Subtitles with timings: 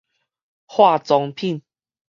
[0.65, 1.61] 化妝品